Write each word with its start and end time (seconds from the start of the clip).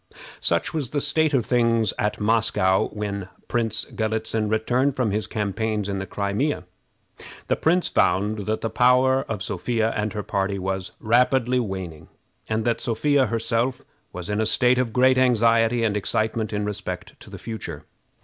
Such 0.39 0.73
was 0.73 0.89
the 0.89 0.99
state 0.99 1.31
of 1.31 1.45
things 1.45 1.93
at 1.99 2.19
Moscow 2.19 2.87
when 2.87 3.29
Prince 3.47 3.85
Galitzin 3.85 4.49
returned 4.49 4.95
from 4.95 5.11
his 5.11 5.27
campaigns 5.27 5.87
in 5.87 5.99
the 5.99 6.07
Crimea. 6.07 6.63
The 7.49 7.55
prince 7.55 7.87
found 7.87 8.47
that 8.47 8.61
the 8.61 8.71
power 8.71 9.21
of 9.25 9.43
Sophia 9.43 9.91
and 9.95 10.11
her 10.13 10.23
party 10.23 10.57
was 10.57 10.93
rapidly 10.99 11.59
waning, 11.59 12.07
and 12.49 12.65
that 12.65 12.81
Sophia 12.81 13.27
herself 13.27 13.83
was 14.11 14.27
in 14.27 14.41
a 14.41 14.45
state 14.47 14.79
of 14.79 14.91
great 14.91 15.19
anxiety 15.19 15.83
and 15.83 15.95
excitement 15.95 16.51
in 16.51 16.65
respect 16.65 17.13
to 17.19 17.29
the 17.29 17.37
future. 17.37 17.85